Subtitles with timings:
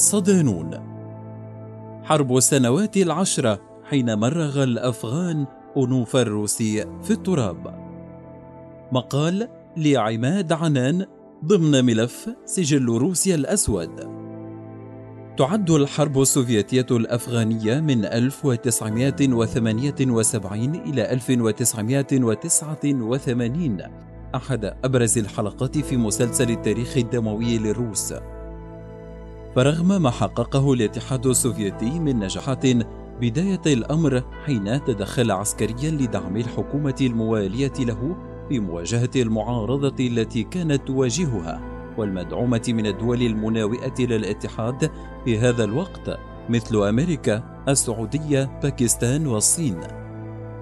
[0.00, 0.70] صدانون
[2.04, 7.90] حرب السنوات العشرة حين مرغ الأفغان أنوف الروسي في التراب.
[8.92, 11.06] مقال لعماد عنان
[11.44, 14.20] ضمن ملف سجل روسيا الأسود.
[15.38, 23.78] تعد الحرب السوفيتية الأفغانية من 1978 إلى 1989
[24.34, 28.14] أحد أبرز الحلقات في مسلسل التاريخ الدموي للروس.
[29.56, 32.66] فرغم ما حققه الاتحاد السوفيتي من نجاحات
[33.20, 38.16] بداية الأمر حين تدخل عسكريا لدعم الحكومة الموالية له
[38.48, 41.60] في مواجهة المعارضة التي كانت تواجهها
[41.98, 44.90] والمدعومة من الدول المناوئة للاتحاد
[45.24, 49.80] في هذا الوقت مثل أمريكا، السعودية، باكستان والصين.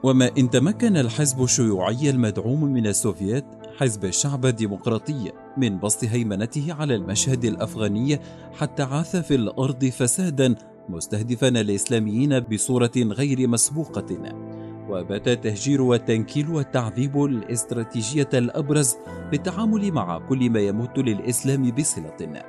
[0.03, 3.45] وما إن تمكن الحزب الشيوعي المدعوم من السوفييت
[3.77, 8.19] حزب الشعب الديمقراطي من بسط هيمنته على المشهد الأفغاني
[8.53, 10.55] حتى عاث في الأرض فسادا
[10.89, 14.60] مستهدفا الإسلاميين بصورة غير مسبوقة.
[14.91, 18.95] وبات التهجير والتنكيل والتعذيب الاستراتيجية الأبرز
[19.29, 22.43] في التعامل مع كل ما يمت للإسلام بصلة.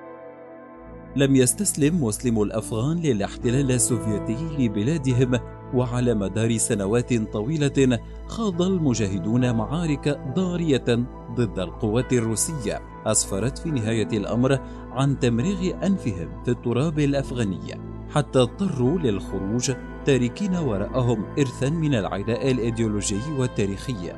[1.17, 5.41] لم يستسلم مسلمو الأفغان للاحتلال السوفيتي لبلادهم
[5.75, 10.84] وعلى مدار سنوات طويلة خاض المجاهدون معارك ضارية
[11.34, 12.81] ضد القوات الروسية.
[13.06, 14.59] أسفرت في نهاية الأمر
[14.91, 17.81] عن تمريغ أنفهم في التراب الأفغاني
[18.15, 19.72] حتى اضطروا للخروج
[20.07, 24.13] تاركين وراءهم إرثا من العداء الإيديولوجي والتاريخي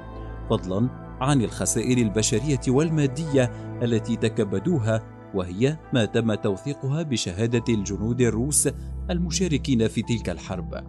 [0.50, 0.88] فضلا
[1.20, 3.50] عن الخسائر البشرية والمادية
[3.82, 5.02] التي تكبدوها
[5.34, 8.68] وهي ما تم توثيقها بشهادة الجنود الروس
[9.10, 10.84] المشاركين في تلك الحرب.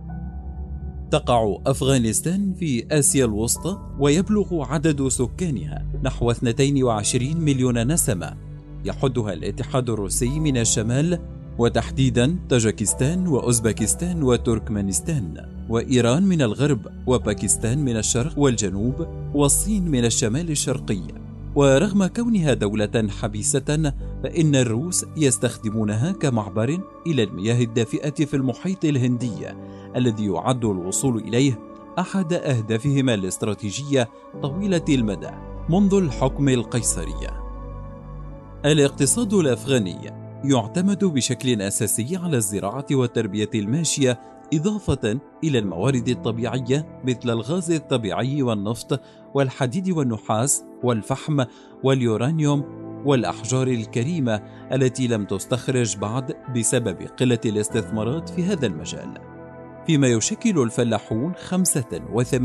[1.11, 8.37] تقع أفغانستان في آسيا الوسطى ويبلغ عدد سكانها نحو 22 مليون نسمة
[8.85, 11.19] يحدها الاتحاد الروسي من الشمال
[11.57, 21.01] وتحديدا تاجكستان وأوزبكستان وتركمانستان وإيران من الغرب وباكستان من الشرق والجنوب والصين من الشمال الشرقي
[21.55, 29.47] ورغم كونها دولة حبيسة فإن الروس يستخدمونها كمعبر إلى المياه الدافئة في المحيط الهندي
[29.95, 31.59] الذي يعد الوصول إليه
[31.99, 34.09] أحد أهدافهما الاستراتيجية
[34.41, 35.31] طويلة المدى
[35.69, 37.27] منذ الحكم القيصري.
[38.65, 44.19] الاقتصاد الأفغاني يعتمد بشكل أساسي على الزراعة والتربية الماشية
[44.53, 49.01] إضافة إلى الموارد الطبيعية مثل الغاز الطبيعي والنفط
[49.33, 51.43] والحديد والنحاس والفحم
[51.83, 54.41] واليورانيوم والأحجار الكريمة
[54.71, 59.35] التي لم تستخرج بعد بسبب قلة الاستثمارات في هذا المجال.
[59.87, 62.35] فيما يشكل الفلاحون 85%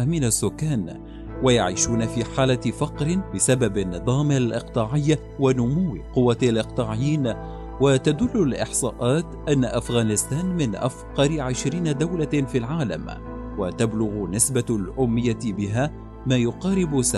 [0.00, 1.00] من السكان
[1.42, 7.34] ويعيشون في حالة فقر بسبب النظام الإقطاعي ونمو قوة الإقطاعيين
[7.80, 13.06] وتدل الإحصاءات أن أفغانستان من أفقر عشرين دولة في العالم
[13.58, 15.92] وتبلغ نسبة الأمية بها
[16.26, 17.14] ما يقارب 97%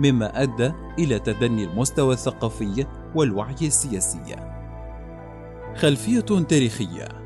[0.00, 4.36] مما أدى إلى تدني المستوى الثقافي والوعي السياسي.
[5.76, 7.19] خلفية تاريخية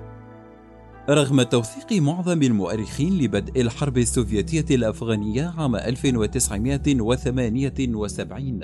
[1.09, 8.60] رغم توثيق معظم المؤرخين لبدء الحرب السوفيتية الأفغانية عام 1978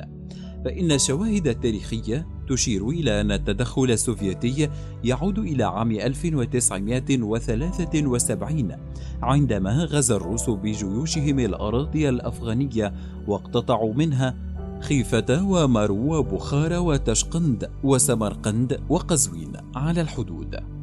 [0.65, 4.69] فإن الشواهد التاريخية تشير إلى أن التدخل السوفيتي
[5.05, 8.77] يعود إلى عام 1973
[9.23, 12.95] عندما غزا الروس بجيوشهم الأراضي الأفغانية
[13.27, 14.37] واقتطعوا منها
[14.81, 20.80] خيفة ومارو وبخارى وتشقند وسمرقند وقزوين على الحدود.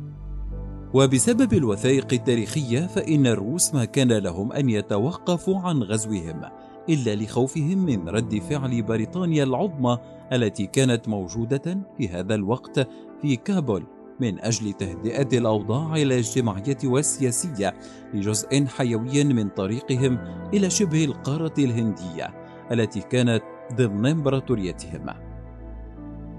[0.93, 6.41] وبسبب الوثائق التاريخية فإن الروس ما كان لهم أن يتوقفوا عن غزوهم
[6.89, 9.97] إلا لخوفهم من رد فعل بريطانيا العظمى
[10.33, 12.87] التي كانت موجودة في هذا الوقت
[13.21, 13.83] في كابول
[14.19, 17.73] من أجل تهدئة الأوضاع الاجتماعية والسياسية
[18.13, 20.19] لجزء حيوي من طريقهم
[20.53, 22.33] إلى شبه القارة الهندية
[22.71, 23.43] التي كانت
[23.73, 25.26] ضمن إمبراطوريتهم.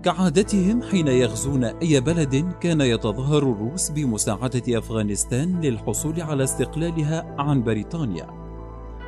[0.08, 8.26] كعادتهم حين يغزون أي بلد كان يتظاهر الروس بمساعدة أفغانستان للحصول على استقلالها عن بريطانيا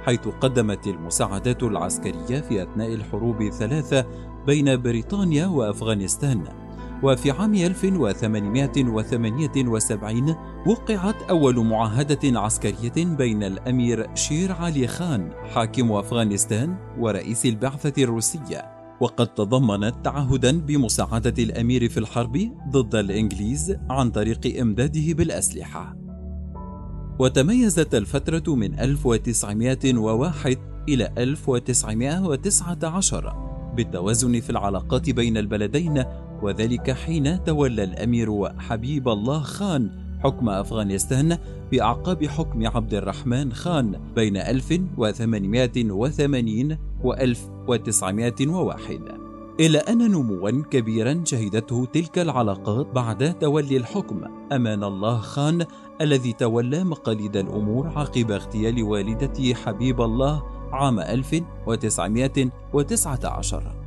[0.04, 4.06] حيث قدمت المساعدات العسكرية في أثناء الحروب الثلاثة
[4.46, 6.44] بين بريطانيا وأفغانستان.
[7.02, 10.36] وفي عام 1878
[10.66, 18.79] وقعت أول معاهدة عسكرية بين الأمير شير علي خان حاكم أفغانستان ورئيس البعثة الروسية.
[19.00, 25.96] وقد تضمنت تعهدا بمساعدة الأمير في الحرب ضد الإنجليز عن طريق إمداده بالأسلحة.
[27.18, 30.58] وتميزت الفترة من 1901
[30.88, 36.04] إلى 1919 بالتوازن في العلاقات بين البلدين
[36.42, 41.38] وذلك حين تولى الأمير حبيب الله خان حكم أفغانستان
[41.70, 49.20] بأعقاب حكم عبد الرحمن خان بين 1880 و 1901
[49.60, 54.20] إلا أن نموا كبيرا شهدته تلك العلاقات بعد تولي الحكم.
[54.52, 55.66] أمان الله خان
[56.00, 60.42] الذي تولى مقاليد الأمور عقب اغتيال والدته حبيب الله
[60.72, 63.79] عام 1919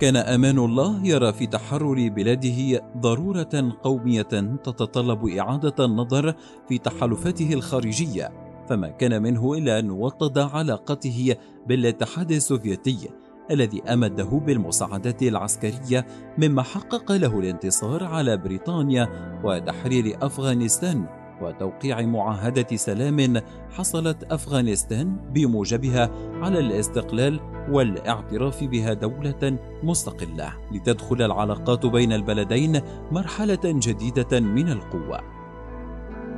[0.00, 4.22] كان أمان الله يرى في تحرر بلاده ضرورة قومية
[4.64, 6.34] تتطلب إعادة النظر
[6.68, 8.32] في تحالفاته الخارجية
[8.68, 11.36] فما كان منه إلا أن وطد علاقته
[11.66, 13.08] بالاتحاد السوفيتي
[13.50, 16.06] الذي أمده بالمساعدات العسكرية
[16.38, 19.08] مما حقق له الانتصار على بريطانيا
[19.44, 21.17] وتحرير أفغانستان.
[21.42, 26.10] وتوقيع معاهدة سلام حصلت أفغانستان بموجبها
[26.42, 27.40] على الاستقلال
[27.70, 32.80] والاعتراف بها دولة مستقلة لتدخل العلاقات بين البلدين
[33.12, 35.20] مرحلة جديدة من القوة.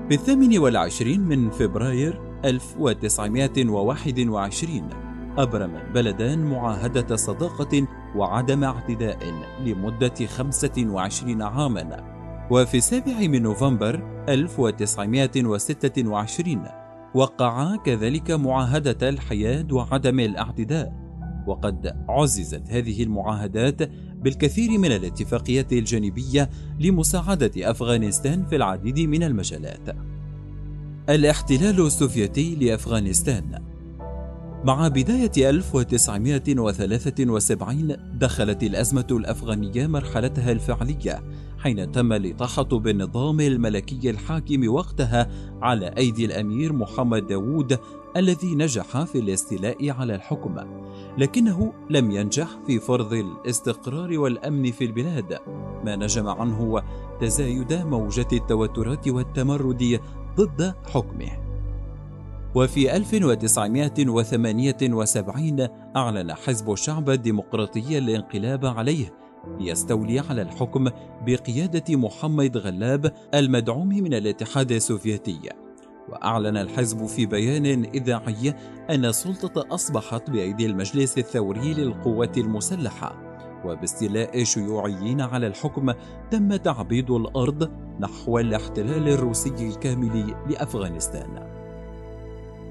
[0.08, 4.88] في الثامن والعشرين من فبراير 1921
[5.38, 7.86] أبرم البلدان معاهدة صداقة
[8.16, 9.18] وعدم اعتداء
[9.64, 12.09] لمدة 25 عاماً.
[12.50, 16.62] وفي السابع من نوفمبر 1926
[17.14, 20.92] وقعا كذلك معاهدة الحياد وعدم الاعتداء
[21.46, 23.90] وقد عززت هذه المعاهدات
[24.22, 26.50] بالكثير من الاتفاقيات الجانبية
[26.80, 29.96] لمساعدة أفغانستان في العديد من المجالات.
[31.08, 33.62] الاحتلال السوفيتي لأفغانستان
[34.64, 41.22] مع بداية 1973 دخلت الأزمة الأفغانية مرحلتها الفعلية
[41.62, 45.28] حين تم الإطاحة بالنظام الملكي الحاكم وقتها
[45.62, 47.78] على أيدي الأمير محمد داوود
[48.16, 50.56] الذي نجح في الاستيلاء على الحكم
[51.18, 55.38] لكنه لم ينجح في فرض الاستقرار والأمن في البلاد.
[55.84, 56.82] ما نجم عنه
[57.20, 60.00] تزايد موجة التوترات والتمرد
[60.36, 61.30] ضد حكمه.
[62.54, 69.19] وفي 1978 أعلن حزب الشعب الديمقراطي الانقلاب عليه
[69.58, 70.88] ليستولي على الحكم
[71.26, 75.40] بقيادة محمد غلاب المدعوم من الاتحاد السوفيتي.
[76.08, 78.54] وأعلن الحزب في بيان إذاعي
[78.90, 83.30] أن السلطة أصبحت بأيدي المجلس الثوري للقوات المسلحة.
[83.64, 85.92] وباستيلاء شيوعيين على الحكم
[86.30, 87.70] تم تعبيد الأرض
[88.00, 91.59] نحو الاحتلال الروسي الكامل لأفغانستان.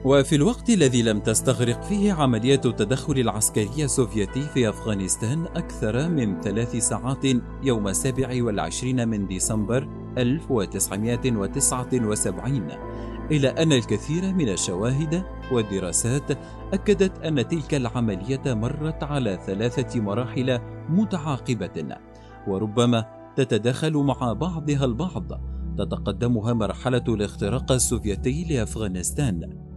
[0.05, 6.75] وفي الوقت الذي لم تستغرق فيه عملية التدخل العسكري السوفيتي في أفغانستان أكثر من ثلاث
[6.75, 7.25] ساعات
[7.63, 9.87] يوم السابع والعشرين من ديسمبر
[10.17, 12.67] 1979
[13.31, 16.31] إلا أن الكثير من الشواهد والدراسات
[16.73, 21.97] أكدت أن تلك العملية مرت على ثلاثة مراحل متعاقبة
[22.47, 25.41] وربما تتداخل مع بعضها البعض.
[25.77, 29.68] تتقدمها مرحلة الاختراق السوفيتي لأفغانستان.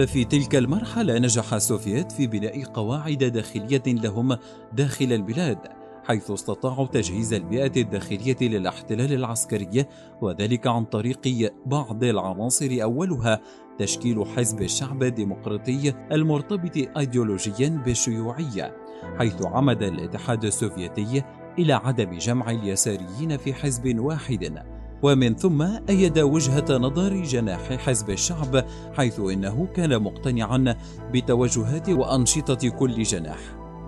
[0.00, 4.36] ففي تلك المرحلة نجح السوفييت في بناء قواعد داخلية لهم
[4.72, 5.58] داخل البلاد
[6.04, 9.84] حيث استطاعوا تجهيز البيئة الداخلية للاحتلال العسكري
[10.22, 13.40] وذلك عن طريق بعض العناصر أولها
[13.78, 18.76] تشكيل حزب الشعب الديمقراطي المرتبط أيديولوجيا بالشيوعية
[19.18, 21.22] حيث عمد الاتحاد السوفيتي
[21.58, 24.79] إلى عدم جمع اليساريين في حزب واحد.
[25.02, 28.64] ومن ثم أيد وجهة نظر جناح حزب الشعب
[28.96, 30.76] حيث إنه كان مقتنعا
[31.12, 33.38] بتوجهات وأنشطة كل جناح.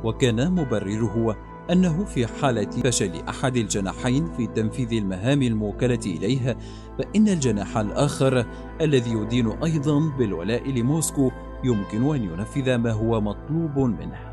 [0.04, 1.36] وكان مبرره
[1.70, 6.56] أنه في حالة فشل أحد الجناحين في تنفيذ المهام الموكلة إليه
[6.98, 8.46] فإن الجناح الآخر
[8.80, 11.30] الذي يدين أيضا بالولاء لموسكو
[11.64, 14.32] يمكن أن ينفذ ما هو مطلوب منه.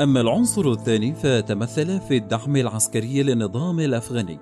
[0.00, 4.38] أما العنصر الثاني فتمثل في الدعم العسكري للنظام الأفغاني.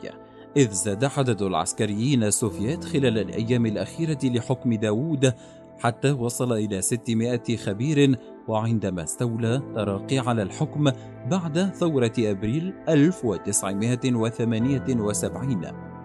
[0.56, 5.32] إذ زاد عدد العسكريين السوفيات خلال الأيام الأخيرة لحكم داوود
[5.78, 10.90] حتى وصل إلى 600 خبير وعندما استولى تراقي على الحكم
[11.30, 15.60] بعد ثورة أبريل 1978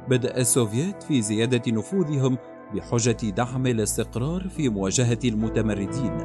[0.09, 2.37] بدأ السوفيات في زيادة نفوذهم
[2.73, 6.17] بحجة دعم الاستقرار في مواجهة المتمردين.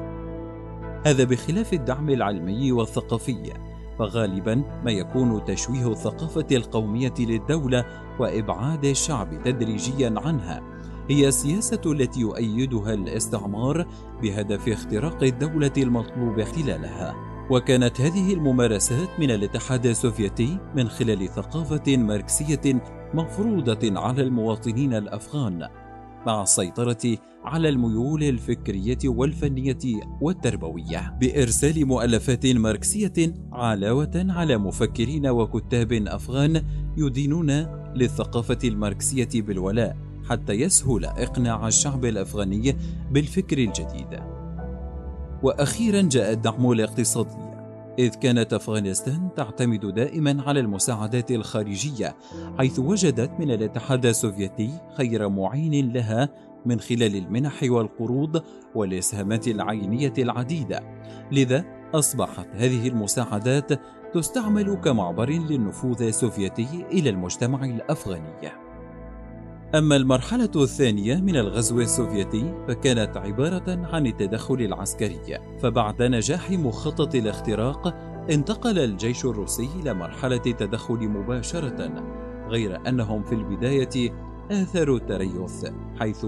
[1.06, 3.52] هذا بخلاف الدعم العلمي والثقافي.
[3.98, 7.84] فغالبا ما يكون تشويه الثقافة القومية للدولة
[8.18, 10.62] وإبعاد الشعب تدريجيا عنها.
[11.10, 13.86] هي السياسة التي يؤيدها الاستعمار
[14.22, 17.14] بهدف اختراق الدولة المطلوب احتلالها
[17.50, 22.82] وكانت هذه الممارسات من الاتحاد السوفيتي من خلال ثقافة ماركسية
[23.14, 25.68] مفروضة على المواطنين الأفغان.
[26.26, 29.78] مع السيطرة على الميول الفكرية والفنية
[30.20, 36.62] والتربوية بإرسال مؤلفات ماركسية علاوة على مفكرين وكتاب أفغان
[36.96, 37.50] يدينون
[37.94, 39.96] للثقافة الماركسية بالولاء
[40.28, 42.76] حتى يسهل إقناع الشعب الأفغاني
[43.11, 44.20] بالفكر الجديد.
[45.42, 47.55] وأخيرا جاء الدعم الاقتصادي.
[47.98, 52.16] إذ كانت أفغانستان تعتمد دائما على المساعدات الخارجية
[52.58, 56.28] حيث وجدت من الاتحاد السوفيتي خير معين لها
[56.66, 58.42] من خلال المنح والقروض
[58.74, 60.80] والإسهامات العينية العديدة.
[61.32, 63.80] لذا أصبحت هذه المساعدات
[64.14, 68.65] تستعمل كمعبر للنفوذ السوفيتي إلى المجتمع الأفغاني.
[69.75, 77.94] أما المرحلة الثانية من الغزو السوفيتي فكانت عبارة عن التدخل العسكري فبعد نجاح مخطط الاختراق
[78.30, 82.04] انتقل الجيش الروسي إلى مرحلة التدخل مباشرة
[82.49, 84.12] غير أنهم في البداية
[84.50, 85.66] آثروا التريث
[86.00, 86.26] حيث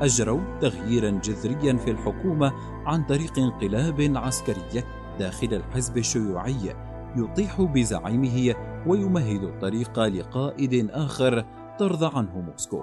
[0.00, 2.52] أجروا تغييرا جذريا في الحكومة
[2.86, 4.82] عن طريق انقلاب عسكري
[5.18, 6.74] داخل الحزب الشيوعي
[7.16, 8.54] يطيح بزعيمه
[8.86, 11.44] ويمهد الطريق لقائد آخر
[11.78, 12.82] ترضى عنه موسكو.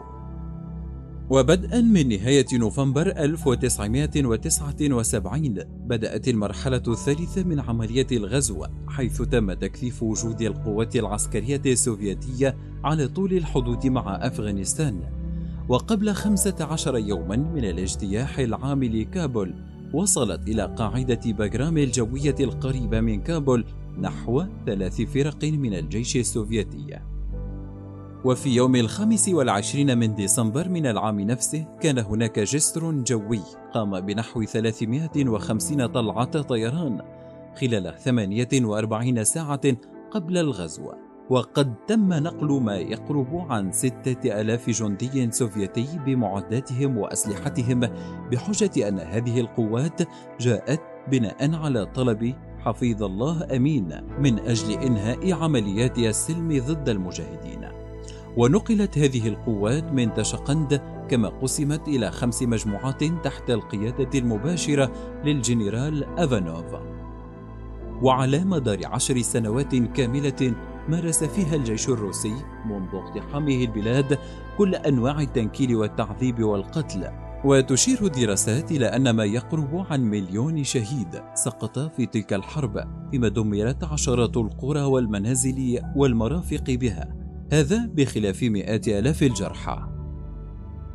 [1.30, 5.54] وبدءا من نهاية نوفمبر 1979
[5.88, 13.34] بدأت المرحلة الثالثة من عملية الغزو حيث تم تكثيف وجود القوات العسكرية السوفيتية على طول
[13.34, 15.02] الحدود مع أفغانستان.
[15.70, 19.56] وقبل 15 يوما من الاجتياح العام لكابول
[19.94, 23.66] وصلت إلى قاعدة باغرام الجوية القريبة من كابول
[24.00, 27.15] نحو ثلاث فرق من الجيش السوفيتي.
[28.26, 33.42] وفي يوم الخامس والعشرين من ديسمبر من العام نفسه كان هناك جسر جوي
[33.74, 37.02] قام بنحو 350 طلعة طيران
[37.62, 39.62] خلال 48 ساعة
[40.12, 40.92] قبل الغزو.
[41.30, 47.80] وقد تم نقل ما يقرب عن ستة ألاف جندي سوفيتي بمعداتهم وأسلحتهم
[48.32, 50.02] بحجة أن هذه القوات
[50.40, 57.85] جاءت بناء على طلب حفيظ الله أمين من أجل إنهاء عمليات السلم ضد المجاهدين.
[58.38, 64.92] ونقلت هذه القوات من تشقند كما قسمت إلى خمس مجموعات تحت القيادة المباشرة
[65.26, 66.76] للجنرال أفانوف.
[68.02, 70.56] وعلى مدار عشر سنوات كاملة
[70.90, 72.34] مارس فيها الجيش الروسي
[72.66, 74.20] منذ اقتحامه البلاد
[74.58, 77.08] كل أنواع التنكيل والتعذيب والقتل.
[77.46, 83.84] وتشير الدراسات إلى أن ما يقرب عن مليون شهيد سقط في تلك الحرب فيما دمرت
[83.84, 87.25] عشرات القرى والمنازل والمرافق بها.
[87.52, 89.90] هذا بخلاف مئات آلاف الجرحى.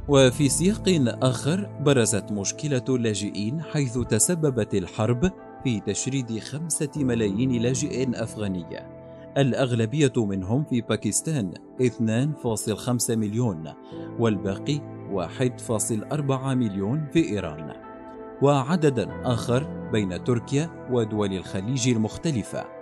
[0.08, 0.84] وفي سياق
[1.22, 5.30] آخر برزت مشكلة اللاجئين حيث تسببت الحرب
[5.64, 8.64] في تشريد خمسة ملايين لاجئ أفغاني
[9.38, 13.72] الأغلبية منهم في باكستان 2.5 مليون
[14.18, 14.80] والباقي
[15.12, 17.72] 1.4 مليون في إيران.
[18.42, 22.79] وعددا آخر بين تركيا ودول الخليج المختلفة.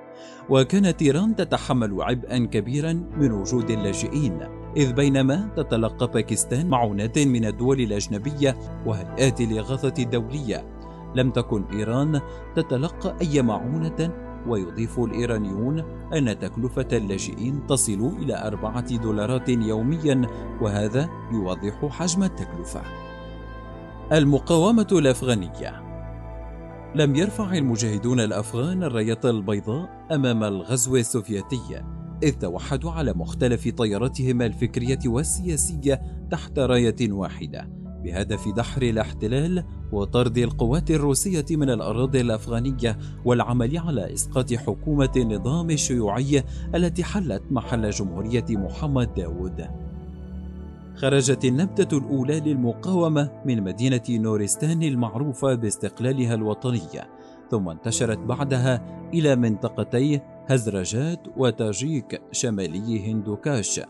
[0.48, 4.38] وكانت إيران تتحمل عبئا كبيرا من وجود اللاجئين
[4.76, 8.56] إذ بينما تتلقى باكستان معونات من الدول الأجنبية
[8.86, 10.64] وهيئات الإغاثة الدولية
[11.14, 12.20] لم تكن إيران
[12.56, 14.10] تتلقى أي معونة
[14.46, 15.78] ويضيف الإيرانيون
[16.14, 20.22] أن تكلفة اللاجئين تصل إلى أربعة دولارات يوميا
[20.60, 22.82] وهذا يوضح حجم التكلفة.
[24.12, 25.87] المقاومة الأفغانية
[26.94, 31.82] لم يرفع المجاهدون الأفغان الراية البيضاء أمام الغزو السوفيتي
[32.22, 37.68] إذ توحدوا على مختلف طياراتهم الفكرية والسياسية تحت راية واحدة
[38.04, 46.44] بهدف دحر الاحتلال وطرد القوات الروسية من الأراضي الأفغانية والعمل على إسقاط حكومة النظام الشيوعي
[46.74, 49.87] التي حلت محل جمهورية محمد داود.
[50.98, 56.80] خرجت النبتة الأولى للمقاومة من مدينة نورستان المعروفة باستقلالها الوطني
[57.50, 58.82] ثم انتشرت بعدها
[59.14, 63.80] إلى منطقتي هزرجات وتاجيك شمالي هندوكاش.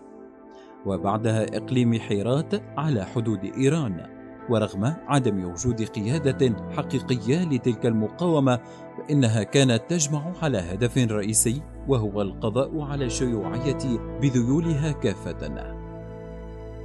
[0.87, 4.07] وبعدها إقليم حيرات على حدود إيران
[4.51, 8.59] ورغم عدم وجود قيادة حقيقية لتلك المقاومة
[8.99, 15.78] فإنها كانت تجمع على هدف رئيسي وهو القضاء على الشيوعية بذيولها كافة.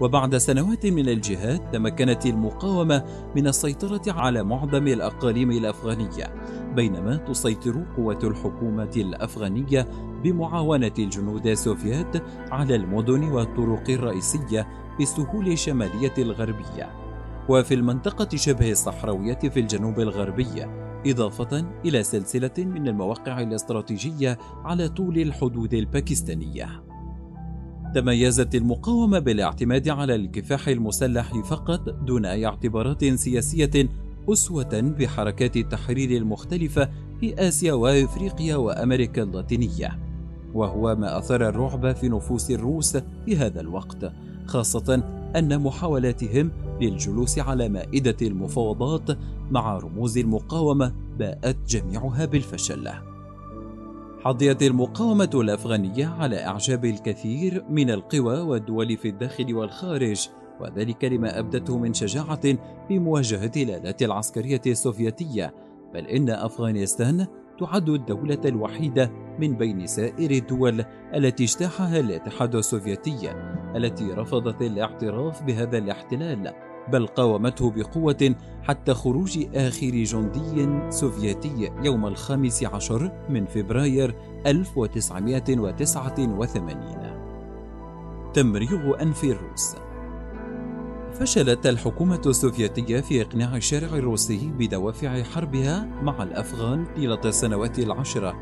[0.03, 3.03] وبعد سنوات من الجهاد تمكنت المقاومة
[3.35, 6.35] من السيطرة على معظم الأقاليم الأفغانية
[6.75, 9.87] بينما تسيطر قوة الحكومة الأفغانية
[10.23, 14.67] بمعاونة الجنود السوفيات على المدن والطرق الرئيسية
[14.97, 16.89] في السهول الشمالية الغربية.
[17.49, 20.65] وفي المنطقة شبه الصحراوية في الجنوب الغربي
[21.07, 26.92] إضافة إلى سلسلة من المواقع الاستراتيجية على طول الحدود الباكستانية.
[27.95, 33.89] تميزت المقاومة بالاعتماد على الكفاح المسلح فقط دون أي اعتبارات سياسية
[34.29, 39.99] أسوة بحركات التحرير المختلفة في آسيا وإفريقيا وأمريكا اللاتينية.
[40.53, 44.11] وهو ما أثار الرعب في نفوس الروس في هذا الوقت
[44.45, 45.03] خاصة
[45.35, 49.17] أن محاولاتهم للجلوس على مائدة المفاوضات
[49.51, 53.12] مع رموز المقاومة باءت جميعها بالفشل.
[54.23, 61.77] حظيت المقاومة الأفغانية على إعجاب الكثير من القوى والدول في الداخل والخارج وذلك لما أبدته
[61.77, 62.41] من شجاعة
[62.87, 65.53] في مواجهة الآلات العسكرية السوفيتية.
[65.93, 67.27] بل إن أفغانستان
[67.59, 73.31] تعد الدولة الوحيدة من بين سائر الدول التي اجتاحها الاتحاد السوفيتي
[73.75, 76.53] التي رفضت الاعتراف بهذا الاحتلال.
[76.91, 84.15] بل قاومته بقوة حتى خروج آخر جندي سوفيتي يوم الخامس عشر من فبراير
[84.47, 87.13] 1989
[88.33, 89.75] تمريغ أنف الروس.
[91.13, 98.35] فشلت الحكومة السوفيتية في إقناع الشارع الروسي بدوافع حربها مع الأفغان طيلة السنوات العشرة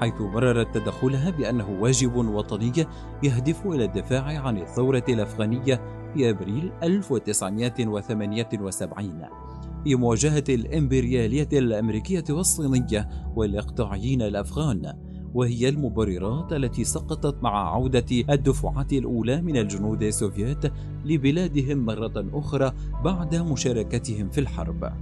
[0.00, 2.86] حيث بررت تدخلها بأنه واجب وطني
[3.22, 5.80] يهدف إلى الدفاع عن الثورة الأفغانية
[6.16, 9.22] في أبريل 1978
[9.84, 14.92] في مواجهة الإمبريالية الأمريكية والصينية والإقطاعيين الأفغان
[15.34, 20.64] وهي المبررات التي سقطت مع عودة الدفعات الأولى من الجنود السوفيات
[21.04, 22.72] لبلادهم مرة أخرى
[23.04, 24.92] بعد مشاركتهم في الحرب.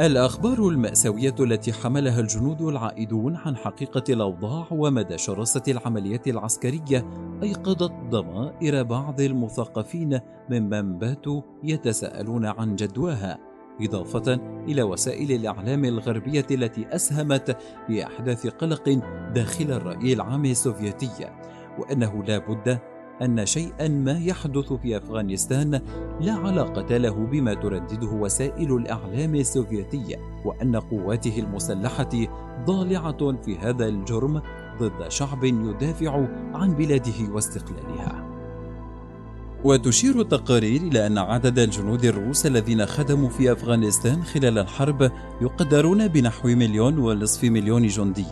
[0.00, 7.10] الأخبار المأساوية التي حملها الجنود العائدون عن حقيقة الأوضاع ومدى شراسة العمليات العسكرية
[7.42, 10.20] أيقظت ضمائر بعض المثقفين
[10.50, 13.38] ممن باتوا يتساءلون عن جدواها
[13.80, 14.34] إضافة
[14.68, 18.88] إلى وسائل الإعلام الغربية التي أسهمت في إحداث قلق
[19.34, 21.30] داخل الرأي العام السوفيتي
[21.78, 22.78] وأنه لا بد
[23.22, 25.80] أن شيئا ما يحدث في أفغانستان
[26.20, 32.10] لا علاقة له بما تردده وسائل الإعلام السوفيتية وأن قواته المسلحة
[32.64, 34.42] ضالعة في هذا الجرم
[34.80, 38.29] ضد شعب يدافع عن بلاده واستقلالها.
[39.64, 46.48] وتشير التقارير إلى أن عدد الجنود الروس الذين خدموا في أفغانستان خلال الحرب يقدرون بنحو
[46.48, 48.26] مليون ونصف مليون جندي.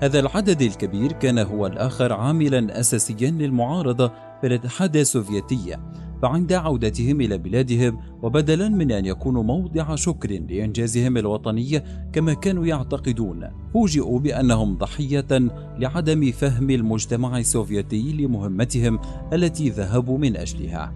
[0.00, 5.76] هذا العدد الكبير كان هو الآخر عاملا أساسيا للمعارضة في الاتحاد السوفيتي.
[6.22, 11.82] فعند عودتهم إلى بلادهم وبدلا من أن يكونوا موضع شكر لإنجازهم الوطني
[12.12, 18.98] كما كانوا يعتقدون فوجئوا بأنهم ضحية لعدم فهم المجتمع السوفيتي لمهمتهم
[19.32, 20.92] التي ذهبوا من أجلها.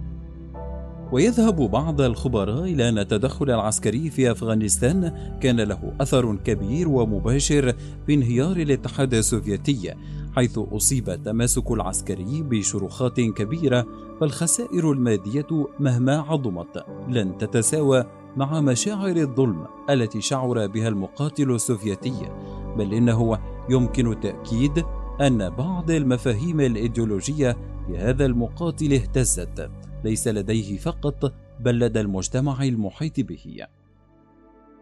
[1.13, 7.75] ويذهب بعض الخبراء إلى أن التدخل العسكري في أفغانستان كان له أثر كبير ومباشر
[8.07, 9.95] في انهيار الاتحاد السوفيتي
[10.37, 13.87] حيث أصيب التماسك العسكري بشروخات كبيرة
[14.21, 15.47] فالخسائر المادية
[15.81, 18.05] مهما عظمت لن تتساوى
[18.37, 22.31] مع مشاعر الظلم التي شعر بها المقاتل السوفيتي
[22.77, 23.39] بل إنه
[23.71, 24.85] يمكن التأكيد
[25.21, 27.57] أن بعض المفاهيم الإيديولوجية
[27.89, 29.71] لهذا المقاتل اهتزت.
[30.05, 33.67] ليس لديه فقط بل لدى المجتمع المحيط به.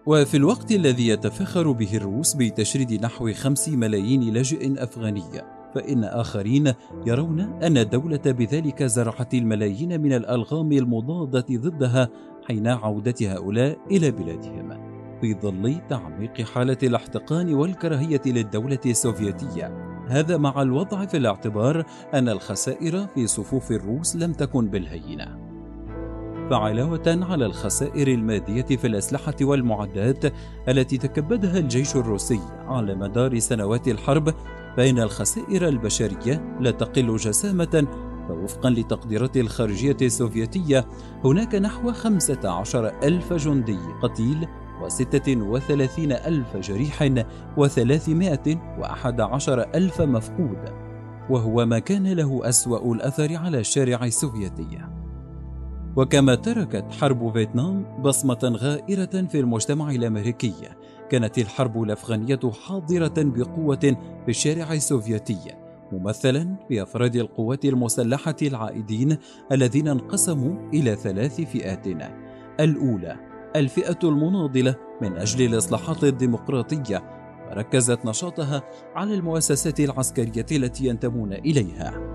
[0.07, 5.25] وفي الوقت الذي يتفخر به الروس بتشريد نحو خمس ملايين لاجئ أفغاني
[5.75, 6.73] فإن آخرين
[7.07, 12.09] يرون أن الدولة بذلك زرعت الملايين من الألغام المضادة ضدها
[12.49, 19.95] حين عودة هؤلاء إلى بلادهم في ظل تعميق حالة الاحتقان والكراهية للدولة السوفيتية.
[20.09, 25.44] هذا مع الوضع في الاعتبار أن الخسائر في صفوف الروس لم تكن بالهينة.
[26.51, 30.25] فعلاوة على الخسائر المادية في الأسلحة والمعدات
[30.69, 34.35] التي تكبدها الجيش الروسي على مدار سنوات الحرب
[34.77, 37.87] فإن الخسائر البشرية لا تقل جسامة
[38.29, 40.87] فوفقا لتقديرات الخارجية السوفيتية
[41.25, 44.49] هناك نحو 15 ألف جندي قتيل
[44.83, 47.25] وستة وثلاثين ألف جريح
[47.57, 50.59] وثلاثمائة وأحد عشر ألف مفقود
[51.31, 54.94] وهو ما كان له أسوأ الأثر على الشارع السوفيتي.
[55.97, 60.55] وكما تركت حرب فيتنام بصمة غائرة في المجتمع الأمريكي
[61.11, 63.77] كانت الحرب الأفغانية حاضرة بقوة
[64.25, 65.55] في الشارع السوفيتي
[65.93, 69.17] ممثلا بأفراد القوات المسلحة العائدين
[69.53, 71.87] الذين انقسموا إلى ثلاث فئات.
[72.61, 73.17] الأولى
[73.57, 78.63] الفئة المناضلة من أجل الإصلاحات الديمقراطية وركزت نشاطها
[78.95, 82.15] على المؤسسات العسكرية التي ينتمون إليها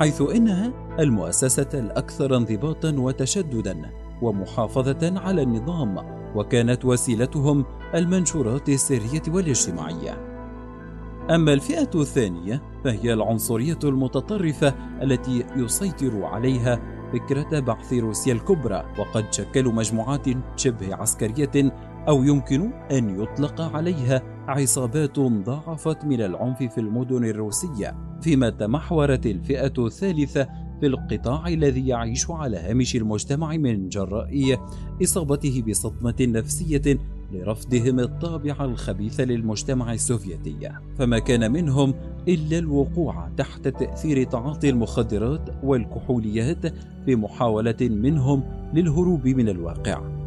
[0.00, 3.90] حيث إنها المؤسسة الأكثر انضباطا وتشددا
[4.22, 7.64] ومحافظة على النظام وكانت وسيلتهم
[7.94, 10.30] المنشورات السرية والاجتماعية.
[11.30, 16.80] أما الفئة الثانية فهي العنصرية المتطرفة التي يسيطر عليها
[17.12, 21.72] فكرة بعث روسيا الكبرى وقد شكلوا مجموعات شبه عسكرية
[22.08, 29.72] أو يمكن أن يطلق عليها عصابات ضاعفت من العنف في المدن الروسية فيما تمحورت الفئة
[29.86, 30.48] الثالثة
[30.80, 34.58] في القطاع الذي يعيش على هامش المجتمع من جراء
[35.02, 36.98] إصابته بصدمة نفسية
[37.32, 40.70] لرفضهم الطابع الخبيث للمجتمع السوفيتي.
[40.98, 41.94] فما كان منهم
[42.28, 46.66] إلا الوقوع تحت تأثير تعاطي المخدرات والكحوليات
[47.04, 48.42] في محاولة منهم
[48.74, 50.19] للهروب من الواقع.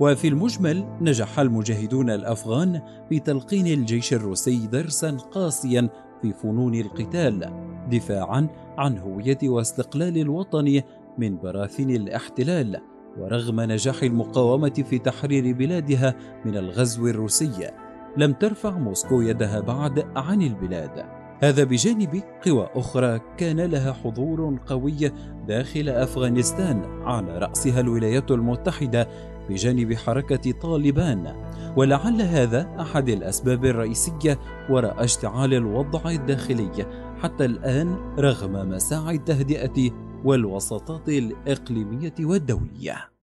[0.00, 5.88] وفي المجمل نجح المجاهدون الأفغان في تلقين الجيش الروسي درسا قاسيا
[6.22, 7.52] في فنون القتال
[7.90, 10.82] دفاعا عن هوية واستقلال الوطن
[11.18, 12.80] من براثن الاحتلال
[13.18, 17.70] ورغم نجاح المقاومة في تحرير بلادها من الغزو الروسي
[18.16, 21.04] لم ترفع موسكو يدها بعد عن البلاد.
[21.40, 25.12] هذا بجانب قوى أخرى كان لها حضور قوي
[25.48, 29.08] داخل أفغانستان على رأسها الولايات المتحدة
[29.48, 31.48] بجانب حركة طالبان.
[31.76, 34.38] ولعل هذا أحد الأسباب الرئيسية
[34.70, 36.86] وراء اشتعال الوضع الداخلي.
[37.22, 39.90] حتى الآن رغم مساعي التهدئة
[40.24, 43.08] والوساطات الإقليمية والدولية.